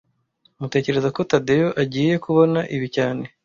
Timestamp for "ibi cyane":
2.75-3.23